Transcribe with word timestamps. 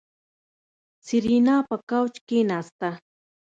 سېرېنا 1.05 1.57
په 1.67 1.75
کوچ 1.89 2.13
کېناسته. 2.27 2.89